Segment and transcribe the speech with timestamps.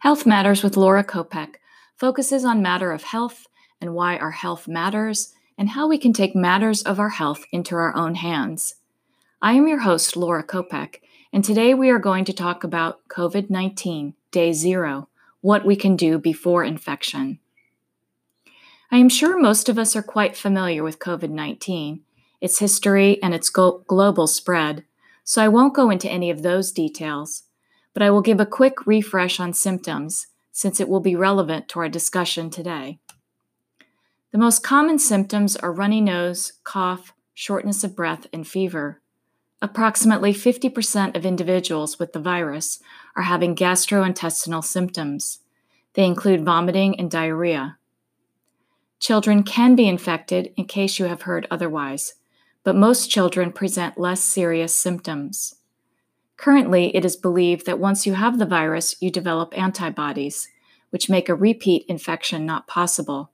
[0.00, 1.56] Health Matters with Laura Kopec
[1.94, 3.46] focuses on matter of health
[3.82, 7.74] and why our health matters and how we can take matters of our health into
[7.74, 8.76] our own hands.
[9.42, 11.00] I am your host, Laura Kopec,
[11.34, 15.10] and today we are going to talk about COVID 19, day zero,
[15.42, 17.38] what we can do before infection.
[18.90, 22.00] I am sure most of us are quite familiar with COVID 19,
[22.40, 24.84] its history, and its global spread,
[25.24, 27.42] so I won't go into any of those details
[28.00, 31.80] but I will give a quick refresh on symptoms since it will be relevant to
[31.80, 32.98] our discussion today.
[34.32, 39.02] The most common symptoms are runny nose, cough, shortness of breath, and fever.
[39.60, 42.78] Approximately 50% of individuals with the virus
[43.16, 45.40] are having gastrointestinal symptoms.
[45.92, 47.76] They include vomiting and diarrhea.
[48.98, 52.14] Children can be infected in case you have heard otherwise,
[52.64, 55.59] but most children present less serious symptoms.
[56.40, 60.48] Currently, it is believed that once you have the virus, you develop antibodies,
[60.88, 63.30] which make a repeat infection not possible.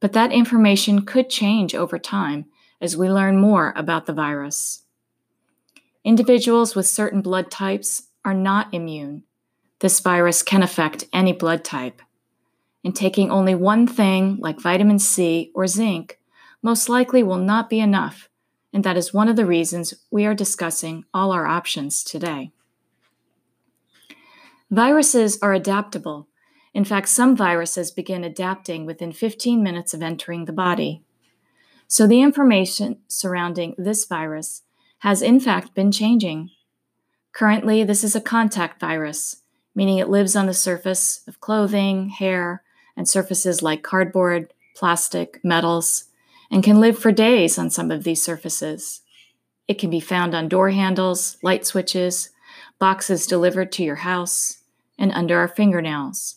[0.00, 2.44] But that information could change over time
[2.78, 4.82] as we learn more about the virus.
[6.04, 9.22] Individuals with certain blood types are not immune.
[9.78, 12.02] This virus can affect any blood type.
[12.84, 16.18] And taking only one thing, like vitamin C or zinc,
[16.60, 18.28] most likely will not be enough
[18.76, 22.50] and that is one of the reasons we are discussing all our options today.
[24.70, 26.28] Viruses are adaptable.
[26.74, 31.02] In fact, some viruses begin adapting within 15 minutes of entering the body.
[31.88, 34.60] So the information surrounding this virus
[34.98, 36.50] has in fact been changing.
[37.32, 39.36] Currently, this is a contact virus,
[39.74, 42.62] meaning it lives on the surface of clothing, hair,
[42.94, 46.10] and surfaces like cardboard, plastic, metals,
[46.50, 49.02] and can live for days on some of these surfaces.
[49.68, 52.30] It can be found on door handles, light switches,
[52.78, 54.58] boxes delivered to your house,
[54.98, 56.36] and under our fingernails.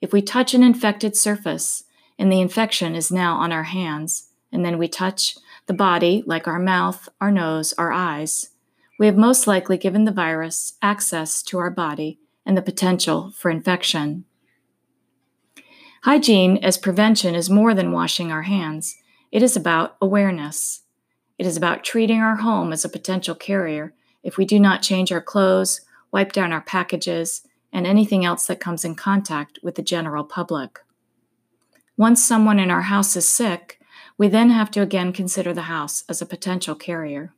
[0.00, 1.84] If we touch an infected surface
[2.18, 5.36] and the infection is now on our hands, and then we touch
[5.66, 8.50] the body, like our mouth, our nose, our eyes,
[8.98, 13.50] we have most likely given the virus access to our body and the potential for
[13.50, 14.24] infection.
[16.02, 18.96] Hygiene as prevention is more than washing our hands.
[19.32, 20.82] It is about awareness.
[21.38, 25.12] It is about treating our home as a potential carrier if we do not change
[25.12, 27.42] our clothes, wipe down our packages,
[27.72, 30.80] and anything else that comes in contact with the general public.
[31.96, 33.80] Once someone in our house is sick,
[34.18, 37.32] we then have to again consider the house as a potential carrier.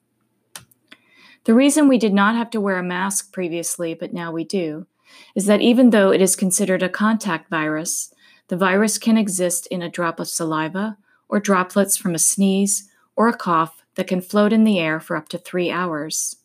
[1.45, 4.87] The reason we did not have to wear a mask previously, but now we do,
[5.35, 8.15] is that even though it is considered a contact virus,
[8.49, 10.97] the virus can exist in a drop of saliva
[11.33, 15.17] or droplets from a sneeze or a cough that can float in the air for
[15.17, 16.37] up to three hours.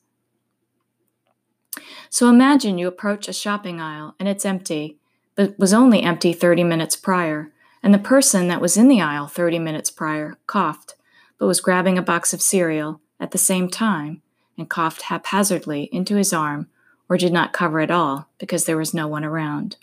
[2.10, 4.98] So imagine you approach a shopping aisle and it's empty,
[5.36, 7.52] but was only empty 30 minutes prior,
[7.84, 10.96] and the person that was in the aisle 30 minutes prior coughed,
[11.38, 14.22] but was grabbing a box of cereal at the same time
[14.58, 16.68] and coughed haphazardly into his arm
[17.10, 19.76] or did not cover at all because there was no one around.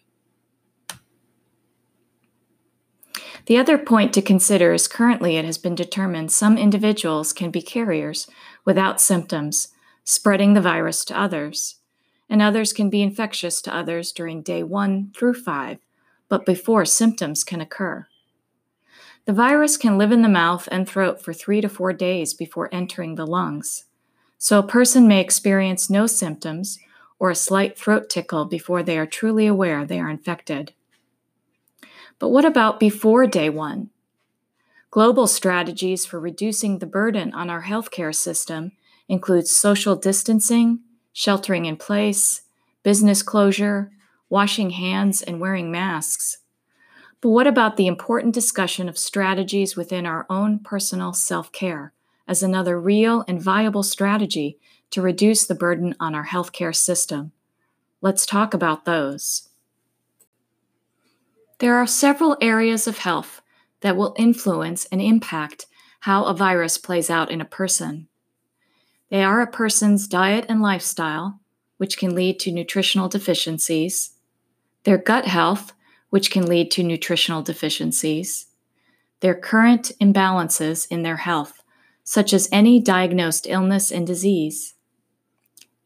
[3.46, 7.60] The other point to consider is currently it has been determined some individuals can be
[7.60, 8.26] carriers
[8.64, 9.68] without symptoms,
[10.02, 11.76] spreading the virus to others,
[12.28, 15.78] and others can be infectious to others during day one through five,
[16.28, 18.06] but before symptoms can occur.
[19.26, 22.68] The virus can live in the mouth and throat for three to four days before
[22.72, 23.84] entering the lungs.
[24.36, 26.78] So a person may experience no symptoms
[27.18, 30.73] or a slight throat tickle before they are truly aware they are infected.
[32.24, 33.90] But what about before day one?
[34.90, 38.72] Global strategies for reducing the burden on our healthcare system
[39.10, 40.80] include social distancing,
[41.12, 42.40] sheltering in place,
[42.82, 43.92] business closure,
[44.30, 46.38] washing hands, and wearing masks.
[47.20, 51.92] But what about the important discussion of strategies within our own personal self care
[52.26, 54.58] as another real and viable strategy
[54.92, 57.32] to reduce the burden on our healthcare system?
[58.00, 59.50] Let's talk about those.
[61.58, 63.40] There are several areas of health
[63.80, 65.66] that will influence and impact
[66.00, 68.08] how a virus plays out in a person.
[69.10, 71.40] They are a person's diet and lifestyle,
[71.76, 74.10] which can lead to nutritional deficiencies,
[74.82, 75.72] their gut health,
[76.10, 78.46] which can lead to nutritional deficiencies,
[79.20, 81.62] their current imbalances in their health,
[82.02, 84.74] such as any diagnosed illness and disease,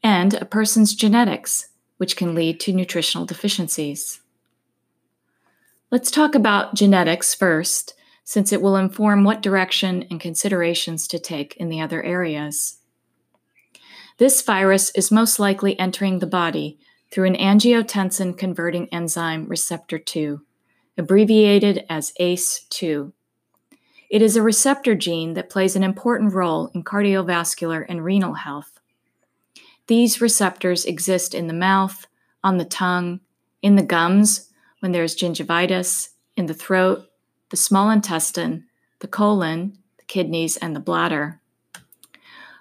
[0.02, 1.68] and a person's genetics,
[1.98, 4.20] which can lead to nutritional deficiencies.
[5.90, 11.56] Let's talk about genetics first, since it will inform what direction and considerations to take
[11.56, 12.80] in the other areas.
[14.18, 16.78] This virus is most likely entering the body
[17.10, 20.42] through an angiotensin converting enzyme receptor 2,
[20.98, 23.10] abbreviated as ACE2.
[24.10, 28.78] It is a receptor gene that plays an important role in cardiovascular and renal health.
[29.86, 32.06] These receptors exist in the mouth,
[32.44, 33.20] on the tongue,
[33.62, 34.47] in the gums
[34.80, 37.06] when there is gingivitis, in the throat,
[37.50, 38.64] the small intestine,
[39.00, 41.40] the colon, the kidneys, and the bladder.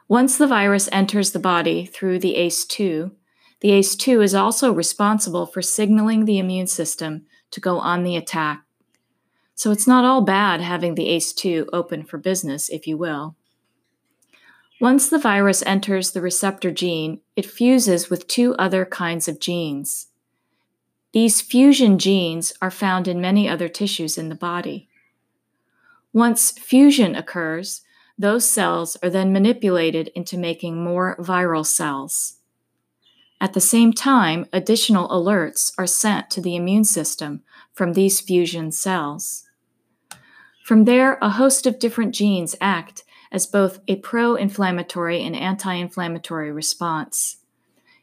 [0.08, 3.12] Once the virus enters the body through the ACE2,
[3.60, 8.64] the ACE2 is also responsible for signaling the immune system to go on the attack.
[9.56, 13.36] So it's not all bad having the ACE2 open for business, if you will.
[14.80, 20.08] Once the virus enters the receptor gene, it fuses with two other kinds of genes.
[21.14, 24.90] These fusion genes are found in many other tissues in the body.
[26.14, 27.82] Once fusion occurs,
[28.18, 32.38] those cells are then manipulated into making more viral cells.
[33.40, 37.44] At the same time, additional alerts are sent to the immune system
[37.74, 39.44] from these fusion cells.
[40.64, 45.74] From there, a host of different genes act as both a pro inflammatory and anti
[45.74, 47.38] inflammatory response.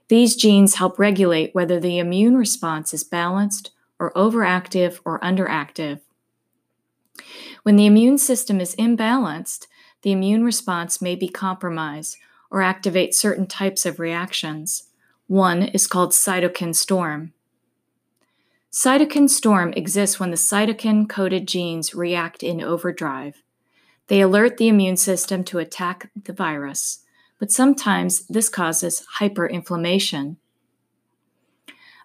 [0.09, 6.01] These genes help regulate whether the immune response is balanced or overactive or underactive.
[7.63, 9.67] When the immune system is imbalanced,
[10.03, 12.19] the immune response may be compromised
[12.51, 14.91] or activate certain types of reactions.
[15.27, 17.33] One is called cytokine storm.
[18.71, 23.43] Cytokine storm exists when the cytokine coded genes react in overdrive.
[24.09, 27.04] They alert the immune system to attack the virus,
[27.39, 30.37] but sometimes this causes hyperinflammation.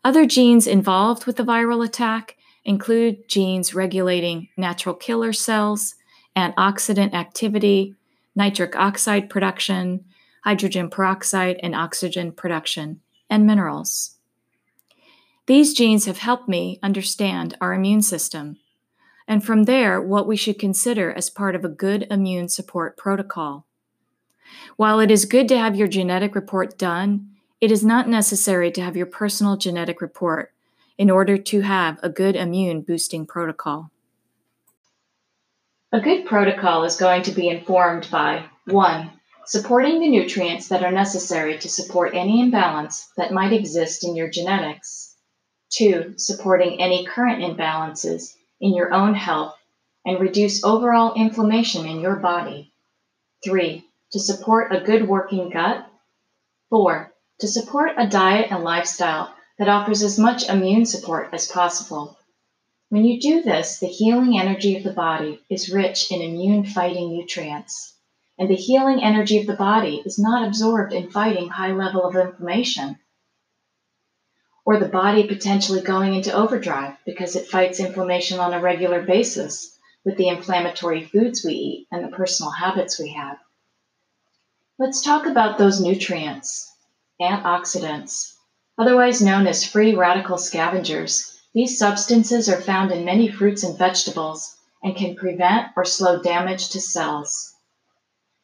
[0.03, 5.95] Other genes involved with the viral attack include genes regulating natural killer cells,
[6.35, 7.95] antioxidant activity,
[8.35, 10.05] nitric oxide production,
[10.43, 14.15] hydrogen peroxide and oxygen production, and minerals.
[15.47, 18.57] These genes have helped me understand our immune system,
[19.27, 23.65] and from there, what we should consider as part of a good immune support protocol.
[24.77, 27.29] While it is good to have your genetic report done,
[27.61, 30.53] it is not necessary to have your personal genetic report
[30.97, 33.91] in order to have a good immune boosting protocol.
[35.91, 39.11] A good protocol is going to be informed by 1
[39.49, 44.29] supporting the nutrients that are necessary to support any imbalance that might exist in your
[44.29, 45.15] genetics.
[45.71, 49.57] Two, supporting any current imbalances in your own health
[50.05, 52.71] and reduce overall inflammation in your body.
[53.43, 55.85] Three, to support a good working gut.
[56.69, 62.17] Four, to support a diet and lifestyle that offers as much immune support as possible.
[62.89, 67.09] When you do this, the healing energy of the body is rich in immune fighting
[67.09, 67.95] nutrients
[68.39, 72.15] and the healing energy of the body is not absorbed in fighting high level of
[72.15, 72.97] inflammation
[74.65, 79.77] or the body potentially going into overdrive because it fights inflammation on a regular basis
[80.05, 83.37] with the inflammatory foods we eat and the personal habits we have.
[84.81, 86.73] Let's talk about those nutrients,
[87.19, 88.35] antioxidants,
[88.77, 91.37] otherwise known as free radical scavengers.
[91.53, 96.69] These substances are found in many fruits and vegetables and can prevent or slow damage
[96.69, 97.53] to cells.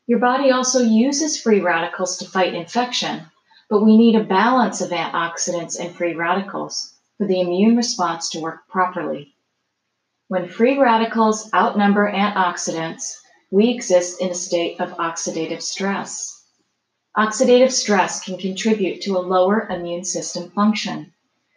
[0.07, 3.27] Your body also uses free radicals to fight infection,
[3.69, 8.41] but we need a balance of antioxidants and free radicals for the immune response to
[8.41, 9.33] work properly.
[10.27, 13.21] When free radicals outnumber antioxidants,
[13.51, 16.43] we exist in a state of oxidative stress.
[17.17, 21.13] Oxidative stress can contribute to a lower immune system function,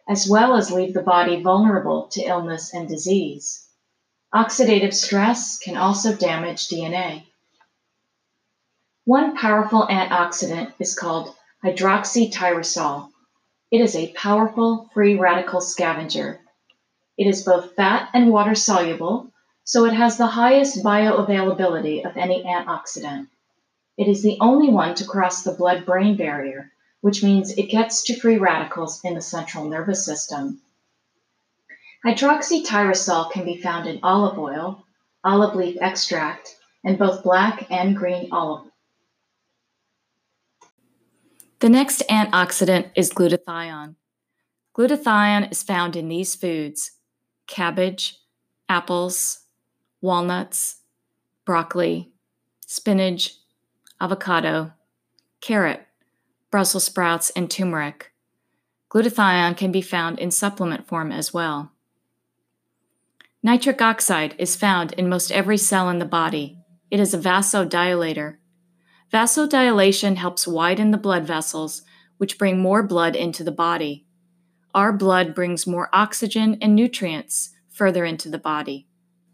[0.08, 3.66] as well as leave the body vulnerable to illness and disease.
[4.34, 7.24] Oxidative stress can also damage DNA.
[9.04, 13.10] One powerful antioxidant is called hydroxytyrosol.
[13.70, 16.40] It is a powerful free radical scavenger.
[17.16, 19.32] It is both fat and water soluble,
[19.68, 23.28] so it has the highest bioavailability of any antioxidant.
[23.98, 26.72] It is the only one to cross the blood brain barrier,
[27.02, 30.60] which means it gets to free radicals in the central nervous system.
[32.06, 34.84] Hydroxytyrosol can be found in olive oil,
[35.22, 38.68] olive leaf extract, and both black and green olive
[41.60, 43.96] the next antioxidant is glutathione.
[44.76, 46.92] Glutathione is found in these foods
[47.48, 48.16] cabbage,
[48.68, 49.40] apples,
[50.00, 50.82] walnuts,
[51.44, 52.12] broccoli,
[52.66, 53.34] spinach,
[54.00, 54.72] avocado,
[55.40, 55.86] carrot,
[56.50, 58.12] Brussels sprouts, and turmeric.
[58.90, 61.72] Glutathione can be found in supplement form as well.
[63.42, 66.58] Nitric oxide is found in most every cell in the body.
[66.90, 68.38] It is a vasodilator
[69.12, 71.82] Vasodilation helps widen the blood vessels,
[72.18, 74.04] which bring more blood into the body.
[74.74, 78.86] our blood brings more oxygen and nutrients further into the body.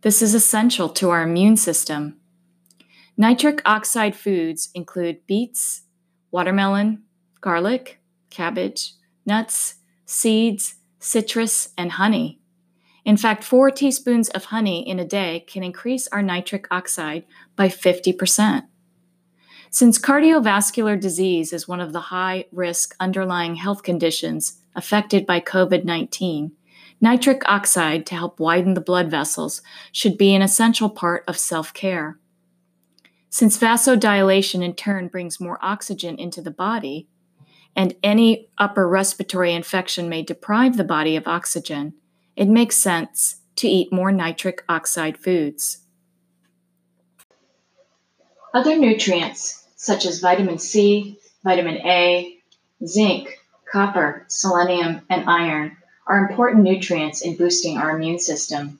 [0.04, 2.18] This is essential to our immune system.
[3.16, 5.84] Nitric oxide foods include beets,
[6.30, 7.04] watermelon,
[7.40, 8.92] garlic, cabbage,
[9.24, 12.38] nuts, seeds, citrus, and honey.
[13.06, 17.24] In fact, four teaspoons of honey in a day can increase our nitric oxide
[17.56, 18.64] by 50%.
[19.70, 25.86] Since cardiovascular disease is one of the high risk underlying health conditions affected by COVID
[25.86, 26.52] 19,
[27.00, 31.72] nitric oxide to help widen the blood vessels should be an essential part of self
[31.74, 32.18] care.
[33.30, 37.08] Since vasodilation in turn brings more oxygen into the body,
[37.76, 41.94] and any upper respiratory infection may deprive the body of oxygen,
[42.36, 45.78] it makes sense to eat more nitric oxide foods.
[48.52, 52.38] Other nutrients, such as vitamin C, vitamin A,
[52.86, 58.78] zinc, copper, selenium, and iron, are important nutrients in boosting our immune system.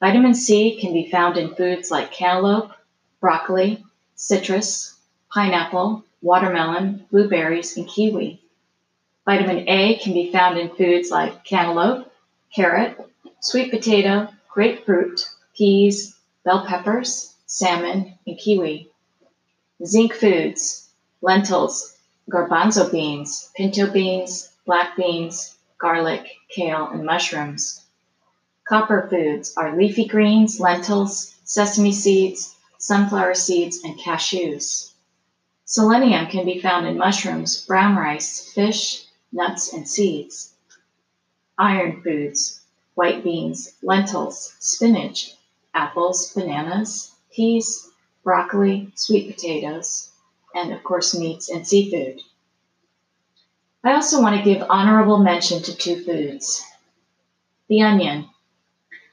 [0.00, 2.72] Vitamin C can be found in foods like cantaloupe,
[3.20, 3.84] broccoli,
[4.14, 4.94] citrus,
[5.32, 8.40] pineapple, watermelon, blueberries, and kiwi.
[9.24, 12.10] Vitamin A can be found in foods like cantaloupe,
[12.54, 12.96] carrot,
[13.40, 18.90] sweet potato, grapefruit, peas, bell peppers, salmon, and kiwi.
[19.84, 20.88] Zinc foods,
[21.20, 21.96] lentils,
[22.30, 27.84] garbanzo beans, pinto beans, black beans, garlic, kale, and mushrooms.
[28.68, 34.92] Copper foods are leafy greens, lentils, sesame seeds, sunflower seeds, and cashews.
[35.64, 40.54] Selenium can be found in mushrooms, brown rice, fish, nuts, and seeds.
[41.58, 42.60] Iron foods,
[42.94, 45.34] white beans, lentils, spinach,
[45.74, 47.90] apples, bananas, peas,
[48.22, 50.10] broccoli, sweet potatoes,
[50.54, 52.20] and of course, meats and seafood.
[53.82, 56.62] I also want to give honorable mention to two foods.
[57.68, 58.28] The onion.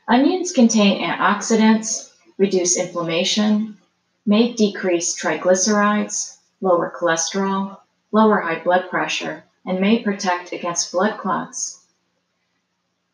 [0.10, 3.78] Onions contain antioxidants, reduce inflammation,
[4.26, 7.80] may decrease triglycerides, lower cholesterol,
[8.12, 11.86] lower high blood pressure, and may protect against blood clots.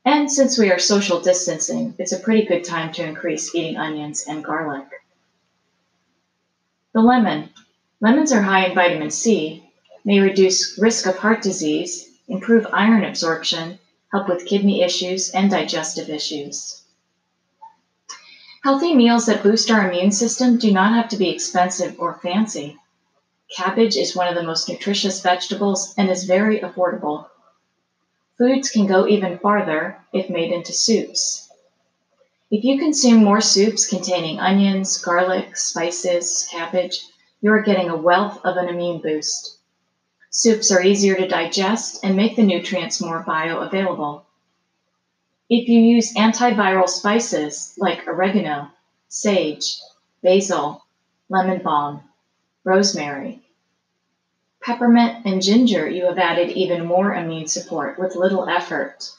[0.05, 4.25] And since we are social distancing, it's a pretty good time to increase eating onions
[4.27, 4.87] and garlic.
[6.93, 7.49] The lemon.
[8.01, 9.63] Lemons are high in vitamin C,
[10.05, 13.79] may reduce risk of heart disease, improve iron absorption,
[14.11, 16.83] help with kidney issues and digestive issues.
[18.63, 22.77] Healthy meals that boost our immune system do not have to be expensive or fancy.
[23.55, 27.27] Cabbage is one of the most nutritious vegetables and is very affordable.
[28.37, 31.49] Foods can go even farther if made into soups.
[32.49, 37.01] If you consume more soups containing onions, garlic, spices, cabbage,
[37.41, 39.57] you are getting a wealth of an immune boost.
[40.35, 44.23] Soups are easier to digest and make the nutrients more bioavailable.
[45.47, 48.71] If you use antiviral spices like oregano,
[49.09, 49.77] sage,
[50.23, 50.83] basil,
[51.29, 52.01] lemon balm,
[52.63, 53.43] rosemary,
[54.59, 59.11] peppermint, and ginger, you have added even more immune support with little effort.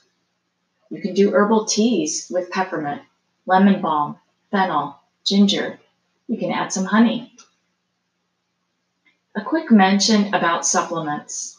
[0.91, 3.03] You can do herbal teas with peppermint,
[3.47, 4.19] lemon balm,
[4.51, 5.79] fennel, ginger.
[6.27, 7.34] You can add some honey.
[9.37, 11.59] A quick mention about supplements.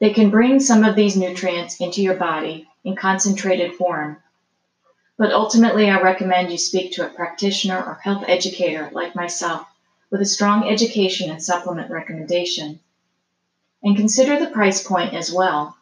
[0.00, 4.16] They can bring some of these nutrients into your body in concentrated form.
[5.18, 9.66] But ultimately, I recommend you speak to a practitioner or health educator like myself
[10.10, 12.80] with a strong education and supplement recommendation.
[13.82, 15.76] And consider the price point as well.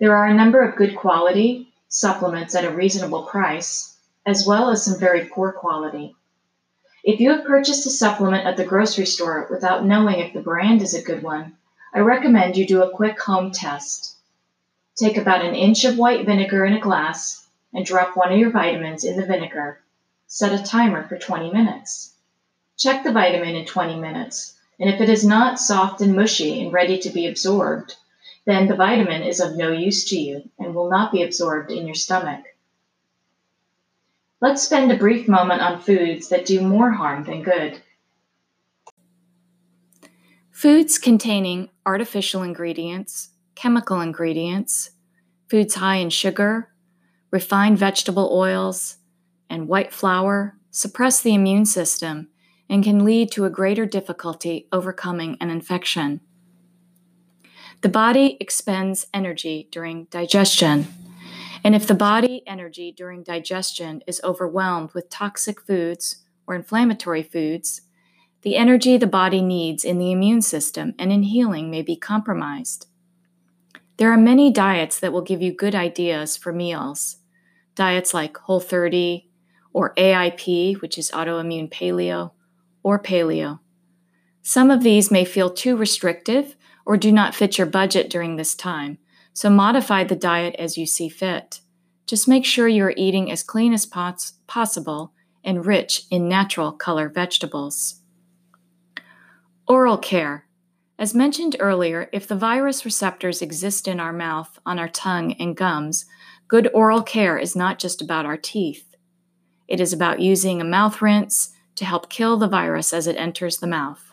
[0.00, 3.96] There are a number of good quality supplements at a reasonable price,
[4.26, 6.16] as well as some very poor quality.
[7.04, 10.82] If you have purchased a supplement at the grocery store without knowing if the brand
[10.82, 11.56] is a good one,
[11.94, 14.16] I recommend you do a quick home test.
[14.96, 18.50] Take about an inch of white vinegar in a glass and drop one of your
[18.50, 19.80] vitamins in the vinegar.
[20.26, 22.14] Set a timer for 20 minutes.
[22.76, 26.72] Check the vitamin in 20 minutes and if it is not soft and mushy and
[26.72, 27.96] ready to be absorbed,
[28.44, 31.86] then the vitamin is of no use to you and will not be absorbed in
[31.86, 32.44] your stomach.
[34.40, 37.82] Let's spend a brief moment on foods that do more harm than good.
[40.52, 44.90] Foods containing artificial ingredients, chemical ingredients,
[45.50, 46.70] foods high in sugar,
[47.32, 48.98] refined vegetable oils,
[49.50, 52.28] and white flour suppress the immune system
[52.70, 56.20] and can lead to a greater difficulty overcoming an infection.
[57.80, 60.86] The body expends energy during digestion.
[61.64, 67.82] And if the body energy during digestion is overwhelmed with toxic foods or inflammatory foods,
[68.42, 72.86] the energy the body needs in the immune system and in healing may be compromised.
[73.96, 77.16] There are many diets that will give you good ideas for meals.
[77.74, 79.28] Diets like Whole 30
[79.72, 82.32] or AIP, which is autoimmune paleo,
[82.82, 83.58] or paleo.
[84.42, 88.54] Some of these may feel too restrictive or do not fit your budget during this
[88.54, 88.98] time,
[89.38, 91.60] so modify the diet as you see fit.
[92.08, 95.12] Just make sure you are eating as clean as pos- possible
[95.44, 98.00] and rich in natural color vegetables.
[99.68, 100.48] Oral care.
[100.98, 105.56] As mentioned earlier, if the virus receptors exist in our mouth, on our tongue, and
[105.56, 106.04] gums,
[106.48, 108.96] good oral care is not just about our teeth.
[109.68, 113.58] It is about using a mouth rinse to help kill the virus as it enters
[113.58, 114.07] the mouth.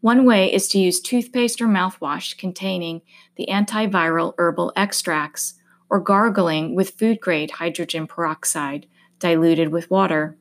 [0.00, 3.02] One way is to use toothpaste or mouthwash containing
[3.36, 5.54] the antiviral herbal extracts
[5.90, 8.86] or gargling with food grade hydrogen peroxide
[9.18, 10.38] diluted with water.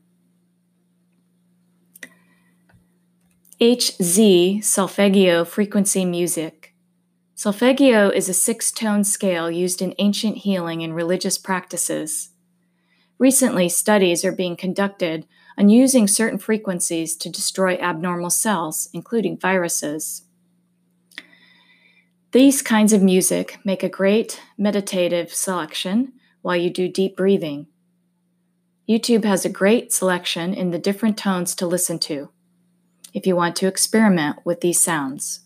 [3.60, 6.74] HZ Solfeggio Frequency Music.
[7.36, 12.30] Solfeggio is a six tone scale used in ancient healing and religious practices.
[13.18, 15.28] Recently, studies are being conducted
[15.60, 20.24] on using certain frequencies to destroy abnormal cells, including viruses.
[22.32, 27.68] These kinds of music make a great meditative selection while you do deep breathing.
[28.88, 32.30] YouTube has a great selection in the different tones to listen to
[33.14, 35.42] if you want to experiment with these sounds.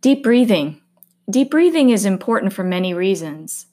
[0.00, 0.80] Deep breathing.
[1.28, 3.66] Deep breathing is important for many reasons.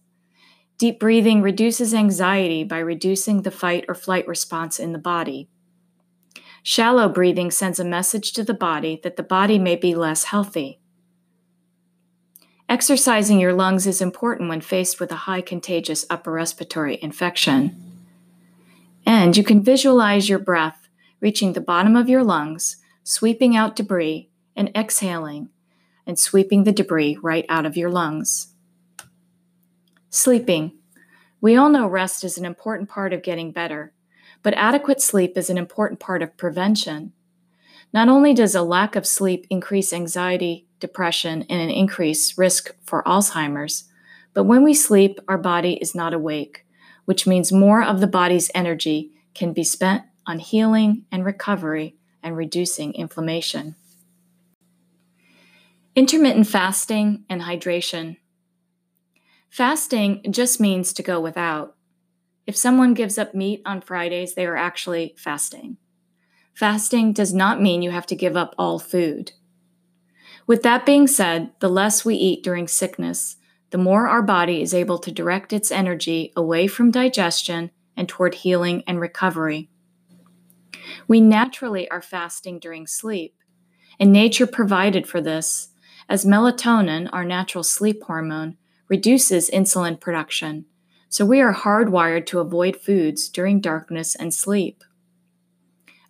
[0.79, 5.50] Deep breathing reduces anxiety by reducing the fight or flight response in the body.
[6.63, 10.79] Shallow breathing sends a message to the body that the body may be less healthy.
[12.69, 17.75] Exercising your lungs is important when faced with a high contagious upper respiratory infection.
[19.05, 20.88] And you can visualize your breath
[21.19, 25.50] reaching the bottom of your lungs, sweeping out debris, and exhaling
[26.07, 28.54] and sweeping the debris right out of your lungs.
[30.12, 30.72] Sleeping.
[31.39, 33.93] We all know rest is an important part of getting better,
[34.41, 37.13] but adequate sleep is an important part of prevention.
[37.93, 43.04] Not only does a lack of sleep increase anxiety, depression, and an increased risk for
[43.04, 43.84] Alzheimer's,
[44.34, 46.65] but when we sleep, our body is not awake,
[47.06, 52.36] which means more of the body's energy can be spent on healing and recovery and
[52.36, 53.76] reducing inflammation.
[55.95, 58.17] Intermittent fasting and hydration.
[59.49, 61.75] Fasting just means to go without.
[62.45, 65.77] If someone gives up meat on Fridays, they are actually fasting.
[66.53, 69.33] Fasting does not mean you have to give up all food.
[70.45, 73.38] With that being said, the less we eat during sickness,
[73.71, 78.35] the more our body is able to direct its energy away from digestion and toward
[78.35, 79.69] healing and recovery.
[81.07, 83.35] We naturally are fasting during sleep,
[83.99, 85.69] and nature provided for this,
[86.07, 88.57] as melatonin, our natural sleep hormone,
[88.89, 90.65] reduces insulin production,
[91.08, 94.84] so we are hardwired to avoid foods during darkness and sleep.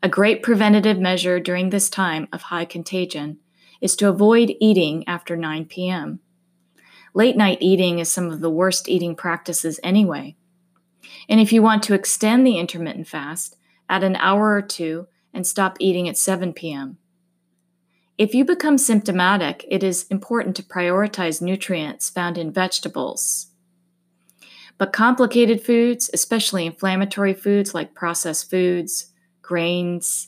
[0.01, 3.37] A great preventative measure during this time of high contagion
[3.81, 6.21] is to avoid eating after 9 p.m.
[7.13, 10.37] Late night eating is some of the worst eating practices anyway.
[11.27, 13.57] And if you want to extend the intermittent fast,
[13.89, 16.97] add an hour or two, and stop eating at 7 p.m.
[18.19, 23.47] If you become symptomatic, it is important to prioritize nutrients found in vegetables.
[24.77, 30.27] But complicated foods, especially inflammatory foods like processed foods, grains,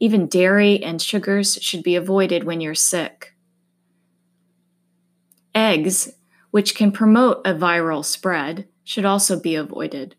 [0.00, 3.34] even dairy and sugars, should be avoided when you're sick.
[5.54, 6.14] Eggs,
[6.52, 10.16] which can promote a viral spread, should also be avoided.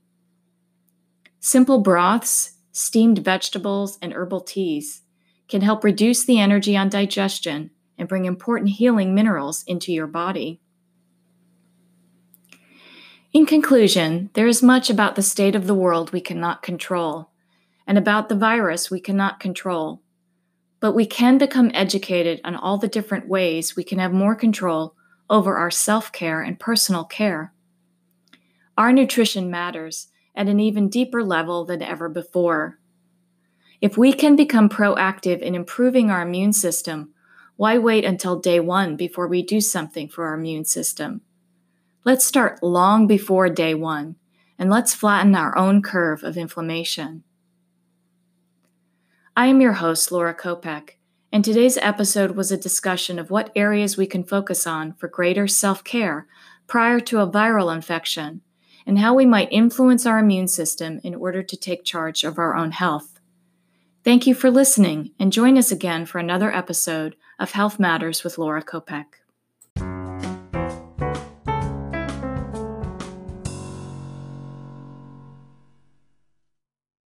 [1.39, 5.01] Simple broths steamed vegetables, and herbal teas
[5.47, 10.59] can help reduce the energy on digestion and bring important healing minerals into your body.
[13.33, 17.29] In conclusion, there is much about the state of the world we cannot control,
[17.85, 20.01] and about the virus we cannot control.
[20.79, 24.95] But we can become educated on all the different ways we can have more control
[25.29, 27.53] over our self care and personal care.
[28.77, 32.79] Our nutrition matters, at an even deeper level than ever before.
[33.79, 37.13] If we can become proactive in improving our immune system,
[37.57, 41.21] why wait until day one before we do something for our immune system?
[42.03, 44.15] Let's start long before day one,
[44.57, 47.23] and let's flatten our own curve of inflammation.
[49.35, 50.91] I am your host, Laura Kopec,
[51.31, 55.47] and today's episode was a discussion of what areas we can focus on for greater
[55.47, 56.25] self care
[56.65, 58.41] prior to a viral infection
[58.87, 62.55] and how we might influence our immune system in order to take charge of our
[62.55, 63.16] own health.
[64.07, 68.37] Thank you for listening, and join us again for another episode of Health Matters with
[68.37, 69.03] Laura Kopec.